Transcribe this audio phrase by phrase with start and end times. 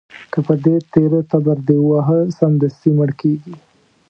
[0.31, 3.55] که په دې تېره تبر دې وواهه، سمدستي مړ کېږي.